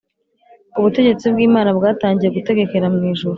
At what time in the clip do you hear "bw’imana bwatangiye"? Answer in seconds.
1.33-2.29